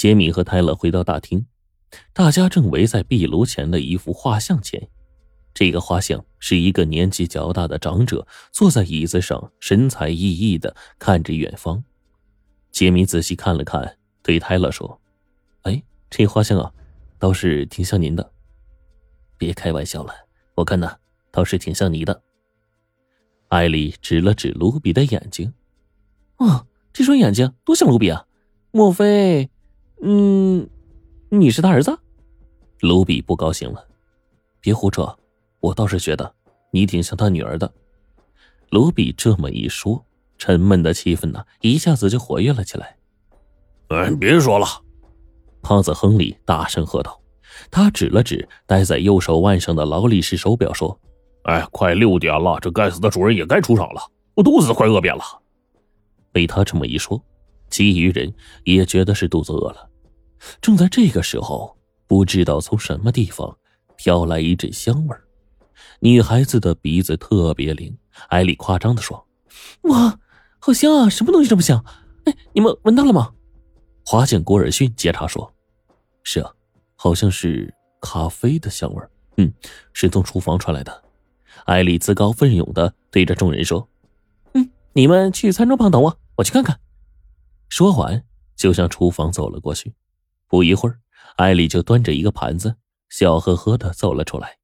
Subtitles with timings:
[0.00, 1.44] 杰米和泰勒回到大厅，
[2.14, 4.88] 大家正围在壁炉前的一幅画像前。
[5.52, 11.84] 这个画像是一个年纪较大的长者坐在椅子上，神采奕奕的看着远方。
[12.72, 14.98] 杰米仔细看了看，对泰勒说
[15.64, 16.72] ：“哎，这画像啊，
[17.18, 18.32] 倒是挺像您的。
[19.36, 20.14] 别开玩笑了，
[20.54, 20.96] 我看呢，
[21.30, 22.22] 倒是挺像你的。”
[23.48, 25.52] 艾丽指了指卢比的眼睛
[26.40, 28.24] ：“哇，这双眼睛多像卢比啊！
[28.70, 29.50] 莫非，
[30.02, 30.68] 嗯，
[31.28, 31.98] 你是他儿子？”
[32.80, 33.86] 卢比不高兴了
[34.60, 35.16] ：“别胡扯。”
[35.60, 36.34] 我倒是觉得
[36.70, 37.70] 你挺像他女儿的。
[38.70, 40.02] 卢比这么一说，
[40.38, 42.96] 沉闷的气氛呢一下子就活跃了起来。
[43.88, 44.66] 嗯，别说了！
[45.60, 47.20] 胖子亨利大声喝道。
[47.70, 50.98] 他指了指戴在右手腕上的劳力士手表，说
[51.44, 54.00] ：“哎，快六点了，这该死的主人也该出场了。
[54.34, 55.22] 我肚子都快饿扁了。”
[56.32, 57.22] 被他这么一说，
[57.68, 58.32] 其余人
[58.64, 59.89] 也觉得是肚子饿了。
[60.60, 61.76] 正在这个时候，
[62.06, 63.56] 不知道从什么地方
[63.96, 65.22] 飘来一阵香味儿。
[66.00, 67.96] 女孩子的鼻子特别灵，
[68.28, 69.26] 艾丽夸张的说
[69.82, 70.18] ：“哇，
[70.58, 71.08] 好香啊！
[71.08, 71.84] 什么东西这么香？
[72.24, 73.32] 哎，你们闻到了吗？”
[74.04, 75.52] 花匠郭尔逊接茬说
[76.24, 76.52] ：“是啊，
[76.96, 79.52] 好像是咖啡的香味儿嗯，
[79.92, 81.04] 是从厨房传来的。”
[81.66, 83.88] 艾丽自告奋勇的对着众人说
[84.54, 86.80] ：“嗯，你们去餐桌旁等我，我去看看。”
[87.68, 88.24] 说完
[88.56, 89.94] 就向厨房走了过去。
[90.50, 90.98] 不一会儿，
[91.36, 92.74] 艾丽就端着一个盘子，
[93.08, 94.56] 笑呵呵的走了出来。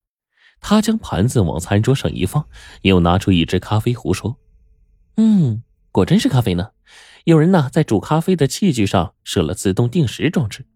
[0.61, 2.45] 她将盘子往餐桌上一放，
[2.83, 4.37] 又拿出一只咖啡壶，说
[5.17, 6.71] ：“嗯，果真是咖啡呢。
[7.25, 10.67] 有人呢在煮咖啡的器具上设了自动定时装置，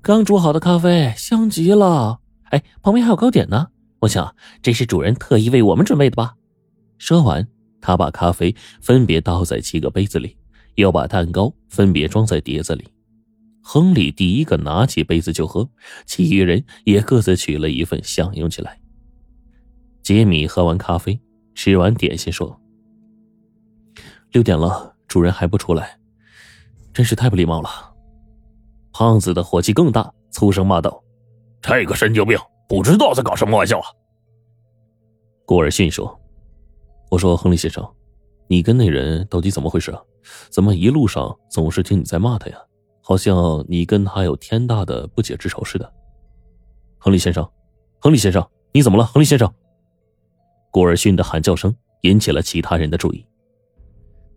[0.00, 2.20] 刚煮好的咖啡香极了。
[2.44, 3.68] 哎，旁边还有糕点呢，
[4.00, 6.34] 我想这是主人特意为我们准备的吧。”
[6.96, 7.46] 说完，
[7.82, 10.38] 他把咖啡分别倒在七个杯子里，
[10.76, 12.88] 又把蛋糕分别装在碟子里。
[13.68, 15.68] 亨利第一个拿起杯子就喝，
[16.06, 18.78] 其余人也各自取了一份享用起来。
[20.04, 21.20] 杰米喝完咖啡，
[21.52, 22.60] 吃完点心，说
[24.30, 25.98] ：“六点了，主人还不出来，
[26.94, 27.68] 真是太不礼貌了。”
[28.94, 31.02] 胖子的火气更大，粗声骂道
[31.60, 32.38] ：“这个神经病，
[32.68, 33.86] 不知道在搞什么玩笑啊！”
[35.44, 36.16] 古尔逊说
[37.10, 37.84] ：“我说，亨利先生，
[38.46, 40.00] 你跟那人到底怎么回事啊？
[40.50, 42.56] 怎么一路上总是听你在骂他呀？
[43.08, 45.92] 好像你跟他有天大的不解之仇似的。”
[46.98, 47.48] 亨利先生，
[48.00, 49.04] 亨利先生，你怎么了？
[49.04, 49.48] 亨利先生。
[50.72, 53.24] 古尔逊的喊叫声引起了其他人的注意。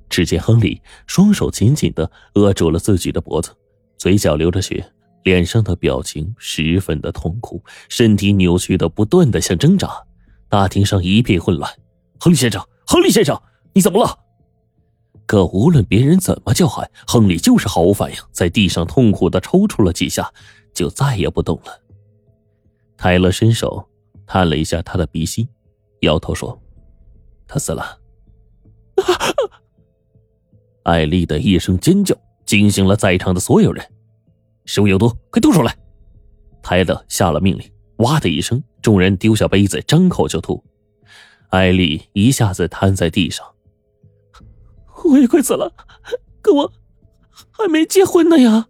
[0.08, 3.50] 只见亨利双手紧紧的扼住了自己的脖子，
[3.97, 4.85] 嘴角流着血，
[5.24, 9.90] 脸上的表情十分的痛苦，身体扭曲的不断的想挣扎。
[10.47, 11.72] 大厅上一片混乱。
[12.19, 13.41] 亨利先生，亨利先生，
[13.74, 14.16] 你怎么了？
[15.29, 20.34] 可无论别人怎么叫喊，亨利就是毫无反应，在地上痛苦的抽搐了几下，
[20.73, 21.81] 就再也不动了。
[22.97, 23.88] 泰勒伸手
[24.25, 25.47] 探了一下他的鼻息。
[26.00, 26.59] 摇头说
[27.47, 28.00] ：“他死了。”
[30.81, 33.85] 艾丽的一声尖叫惊醒了在场的所有人。
[34.66, 35.78] 食物有毒，快吐出来！
[36.63, 37.72] 泰勒下了命令。
[37.97, 40.63] 哇的一声，众人丢下杯子，张口就吐。
[41.50, 43.46] 艾丽一下子瘫在地上。
[45.09, 45.74] 我也快死了，
[46.42, 46.72] 可我
[47.52, 48.68] 还没结婚呢呀！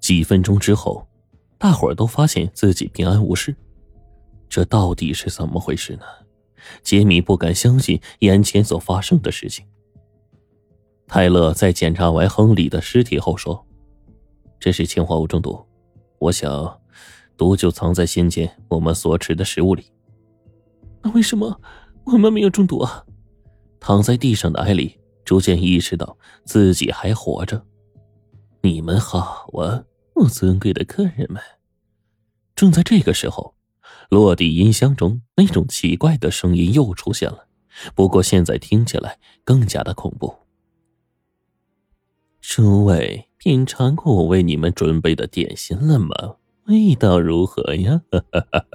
[0.00, 1.06] 几分钟之后，
[1.58, 3.54] 大伙儿都发现自己平安无事。
[4.48, 6.02] 这到底是怎么回事呢？
[6.82, 9.66] 杰米不敢相信眼前所发生的事情。
[11.06, 13.66] 泰勒在检查完亨利的尸体后说
[14.60, 15.64] ：“这是氰化物中毒，
[16.18, 16.80] 我想
[17.36, 19.86] 毒就藏在先前我们所吃的食物里。”
[21.02, 21.60] 那为什么
[22.04, 23.04] 我们没有中毒啊？
[23.84, 27.66] 躺在地上的艾丽逐渐意识到自己还活着。
[28.60, 29.82] 你们好啊，
[30.14, 31.42] 我尊贵的客人们。
[32.54, 33.54] 正在这个时候。
[34.08, 37.46] 落地音箱中那种奇怪的声音又出现了，
[37.94, 40.34] 不过现在听起来更加的恐怖。
[42.40, 46.36] 诸位品尝过我为你们准备的点心了吗？
[46.66, 48.02] 味道如何呀？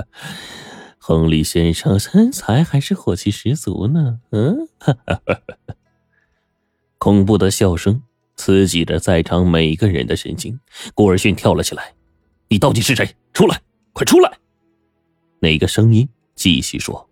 [1.08, 4.20] 亨利先生身材还是火气十足呢。
[4.32, 4.68] 嗯，
[7.00, 8.04] 恐怖的笑声
[8.36, 10.60] 刺激着在场每个人的神经。
[10.94, 11.94] 古尔逊跳了起来
[12.52, 13.16] ：“你到底是谁？
[13.32, 13.62] 出来，
[13.94, 14.38] 快出来！”
[15.40, 17.10] 那个声音继续说：“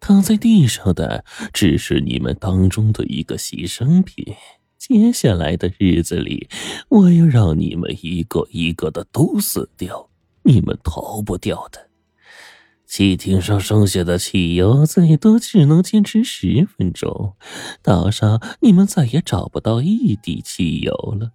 [0.00, 4.34] 躺在地上的只是你们当中的一个牺牲品。
[4.76, 6.48] 接下来的日子里，
[6.88, 10.10] 我要让你们一个一个的都死掉，
[10.42, 11.91] 你们逃不掉的。
[12.92, 17.34] 汽艇上剩下的汽油最多只能坚持十分钟，
[17.80, 21.32] 岛上你们再也找不到一滴汽油了。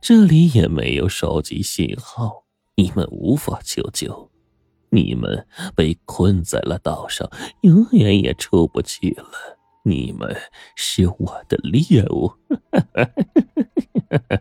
[0.00, 2.42] 这里也没有手机信号，
[2.74, 4.32] 你们无法求救。
[4.90, 5.46] 你们
[5.76, 7.30] 被困在了岛上，
[7.60, 9.56] 永远也出不去了。
[9.84, 10.36] 你们
[10.74, 12.32] 是我的猎物。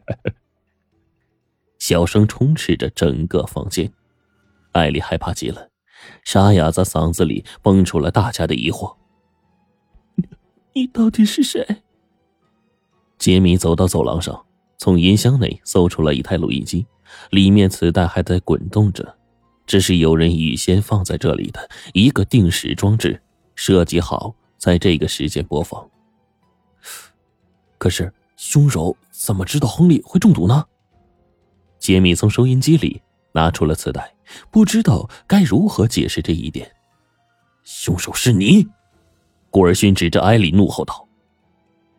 [1.77, 3.93] 笑声充斥着整个房间，
[4.71, 5.69] 艾丽害怕极了，
[6.23, 8.95] 沙哑在嗓子里蹦出了大家的疑惑
[10.73, 11.83] ：“你到底是谁？”
[13.17, 14.45] 杰米走到走廊上，
[14.77, 16.85] 从音箱内搜出了一台录音机，
[17.29, 19.17] 里面磁带还在滚动着。
[19.65, 23.21] 这是有人预先放在这里的一个定时装置，
[23.55, 25.89] 设计好在这个时间播放。
[27.77, 30.65] 可是凶手怎么知道亨利会中毒呢？
[31.79, 33.01] 杰米从收音机里
[33.35, 34.15] 拿出了磁带，
[34.49, 36.73] 不知道该如何解释这一点。
[37.63, 38.65] 凶手是你，
[39.49, 41.05] 古尔逊指着艾莉怒吼道：“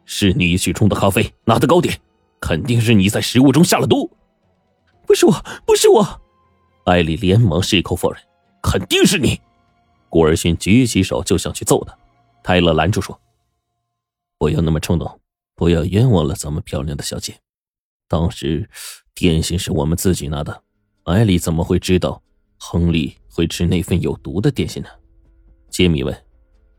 [0.06, 2.00] 是你去冲的咖啡，拿的糕点，
[2.40, 4.10] 肯定是你在食物中下了毒。”
[5.06, 6.20] 不是我，不是我。
[6.86, 8.20] 艾丽连忙矢口否认
[8.62, 9.38] ：“肯定是你！”
[10.08, 11.94] 古尔逊举起手就想去揍他，
[12.42, 13.20] 泰勒拦住说
[14.38, 15.20] ：“不要那么冲动，
[15.54, 17.34] 不要冤枉了咱们漂亮的小姐。
[18.08, 18.70] 当时
[19.14, 20.62] 点心是我们自己拿的，
[21.06, 22.20] 艾丽怎么会知道
[22.58, 24.88] 亨利会吃那份有毒的点心呢？”
[25.70, 26.24] 杰米问：“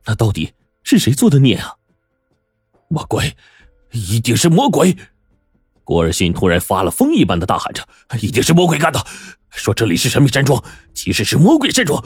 [0.06, 0.53] 那到底
[0.83, 1.74] 是谁做的孽啊？”
[2.89, 3.35] 魔鬼，
[3.91, 4.95] 一定是魔鬼！
[5.83, 7.88] 古尔逊突然发了疯一般的大喊着
[8.21, 9.01] ：“一定是魔鬼干的！”
[9.50, 10.62] 说这里是神秘山庄，
[10.94, 12.03] 其实是魔鬼山庄，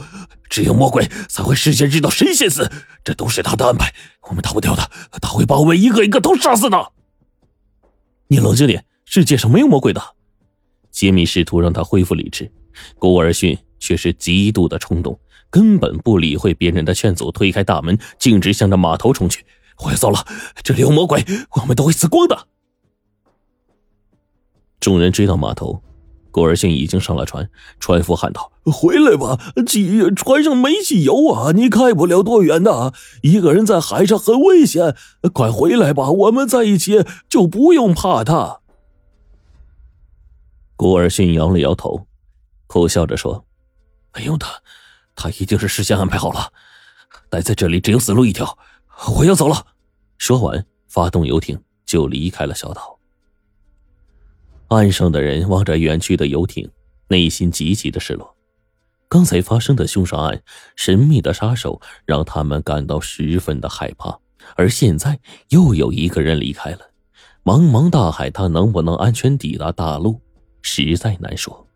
[0.48, 2.70] 只有魔鬼才会事先知道神仙死，
[3.02, 3.92] 这都是他的安排，
[4.28, 4.90] 我们逃不掉的，
[5.20, 6.92] 他会把我们一个一个都杀死的。
[8.28, 10.00] 你冷静点，世界上没有魔鬼的。
[10.92, 12.48] 杰米试图让他恢复理智，
[12.98, 15.18] 古尔逊却是极度的冲动，
[15.50, 19.44] 根本不理会别人的劝阻，推开大门，径直向着码头冲去。
[19.84, 20.24] 我要走了，
[20.62, 21.24] 这里有魔鬼，
[21.56, 22.46] 我们都会死光的。
[24.78, 25.82] 众人追到码头，
[26.30, 27.48] 古尔逊已经上了船。
[27.80, 32.92] 船夫喊道：“回来吧，汽船上没汽油啊，你开不了多远的。
[33.22, 34.94] 一个人在海上很危险，
[35.32, 38.60] 快回来吧，我们在一起就不用怕他。”
[40.82, 42.08] 古尔逊摇了摇头，
[42.66, 43.46] 苦笑着说
[44.12, 44.44] ：“没用的，
[45.14, 46.52] 他一定是事先安排好了。
[47.30, 48.58] 待在这里只有死路一条，
[49.14, 49.64] 我要走了。”
[50.18, 51.56] 说完，发动游艇
[51.86, 52.98] 就离开了小岛。
[54.70, 56.68] 岸上的人望着远去的游艇，
[57.06, 58.36] 内心极其的失落。
[59.08, 60.42] 刚才发生的凶杀案，
[60.74, 64.18] 神秘的杀手让他们感到十分的害怕。
[64.56, 65.20] 而现在
[65.50, 66.80] 又有一个人离开了，
[67.44, 70.20] 茫茫大海，他能不能安全抵达大陆，
[70.62, 71.66] 实在难说。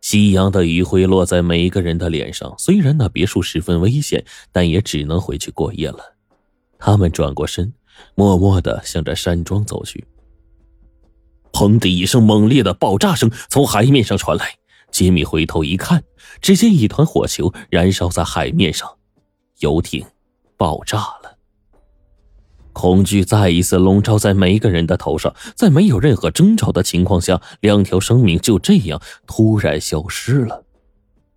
[0.00, 6.16] 夕阳的余晖落在每一个人的脸上，虽然那别墅十分危险，但也只能回去过夜了。
[6.78, 7.74] 他们转过身，
[8.14, 10.06] 默默的向着山庄走去。
[11.52, 14.54] 砰的一声，猛烈的爆炸声从海面上传来。
[14.90, 16.04] 杰米回头一看，
[16.40, 18.96] 只见一团火球燃烧在海面上，
[19.58, 20.06] 游艇
[20.56, 21.37] 爆炸了。
[22.78, 30.64] 恐惧再一次笼罩在每一个人的头上，在没有任何征兆的情况下，两条生命就这样突然消失了，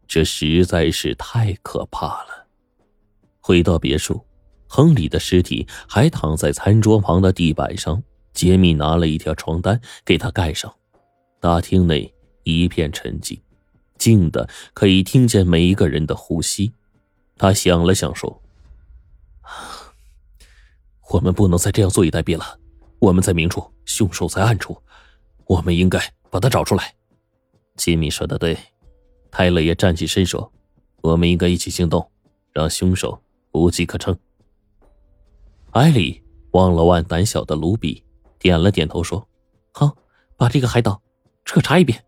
[0.07, 2.45] 这实在是太可怕了。
[3.39, 4.23] 回到别墅，
[4.67, 8.03] 亨利的尸体还躺在餐桌旁的地板上。
[8.33, 10.71] 杰米拿了一条床单给他盖上，
[11.39, 12.13] 大厅内
[12.43, 13.39] 一片沉寂，
[13.97, 16.71] 静的可以听见每一个人的呼吸。
[17.35, 18.40] 他想了想说
[21.11, 22.57] ：“我们不能再这样坐以待毙了。
[22.99, 24.77] 我们在明处，凶手在暗处，
[25.45, 25.99] 我们应该
[26.29, 26.95] 把他找出来。”
[27.75, 28.57] 吉米说的对，
[29.29, 30.51] 泰勒也站起身说
[31.01, 32.09] ：“我们应该一起行动，
[32.53, 34.17] 让凶手无机可乘。”
[35.71, 38.03] 艾莉望了望胆小的卢比。
[38.39, 39.27] 点了点头，说
[39.71, 39.95] ：“好，
[40.35, 40.99] 把这个海岛
[41.45, 42.03] 彻查一遍。”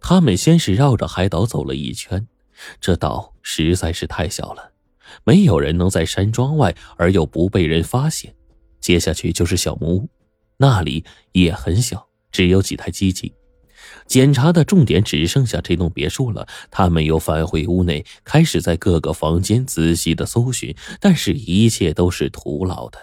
[0.00, 2.26] 他们先是绕着海岛走了一圈，
[2.80, 4.72] 这岛实在是太小了，
[5.24, 8.34] 没有人能在山庄外而又不被人发现。
[8.80, 10.08] 接下去就是小木屋，
[10.56, 13.32] 那里也很小，只有几台机器。
[14.06, 16.46] 检查的重点只剩下这栋别墅了。
[16.70, 22.98] 他们又返回屋内，开始在各个房间仔细的搜寻，但是一切都是徒劳的。